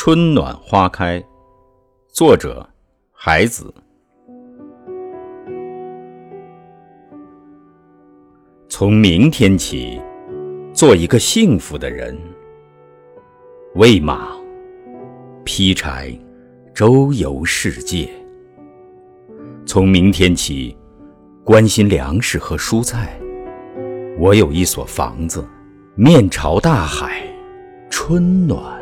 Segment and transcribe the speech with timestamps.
[0.00, 1.20] 春暖花开。
[2.12, 2.64] 作者：
[3.10, 3.74] 海子。
[8.68, 10.00] 从明天起，
[10.72, 12.16] 做一个幸福的人。
[13.74, 14.28] 喂马，
[15.44, 16.16] 劈柴，
[16.72, 18.08] 周游世界。
[19.66, 20.78] 从明天起，
[21.42, 23.18] 关心粮食和蔬菜。
[24.16, 25.44] 我有一所房子，
[25.96, 27.20] 面朝大海。
[27.90, 28.77] 春暖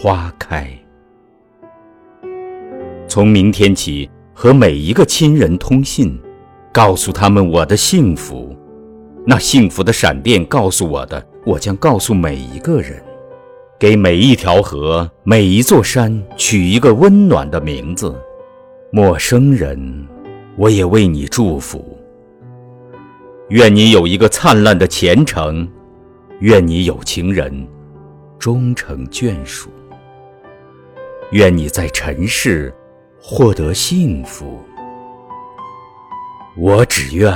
[0.00, 0.70] 花开。
[3.08, 6.16] 从明天起，和每一个亲人通信，
[6.72, 8.56] 告诉他们我的幸福。
[9.26, 13.02] 那幸福的闪电告诉我的，我将告诉每一个人。
[13.76, 18.14] 给每一条河、每一座山取一个温暖的名字。
[18.92, 20.06] 陌生人，
[20.56, 21.98] 我也为你祝福。
[23.48, 25.68] 愿你有一个灿烂的前程。
[26.38, 27.66] 愿你有情人。
[28.38, 29.68] 终成眷属。
[31.30, 32.74] 愿你在尘世
[33.20, 34.62] 获得幸福。
[36.56, 37.30] 我只愿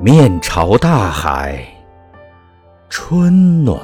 [0.00, 1.66] 面朝大海，
[2.88, 3.80] 春暖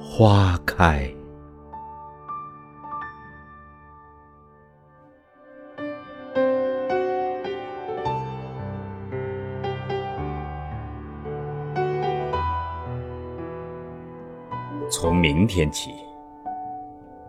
[0.00, 1.08] 花开。
[14.90, 15.90] 从明天起，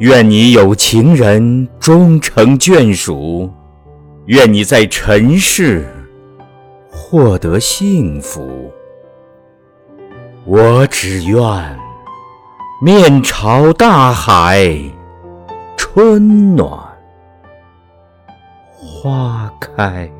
[0.00, 3.52] 愿你有情人终成眷属，
[4.24, 5.86] 愿你在尘世
[6.90, 8.72] 获得幸福。
[10.46, 11.78] 我只愿
[12.82, 14.74] 面朝大海，
[15.76, 16.78] 春暖
[18.70, 20.10] 花开。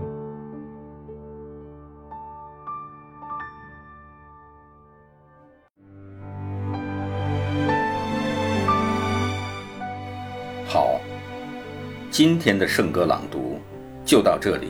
[12.22, 13.58] 今天的圣歌朗读
[14.04, 14.69] 就到这里，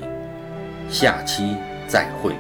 [0.89, 1.57] 下期
[1.89, 2.33] 再会。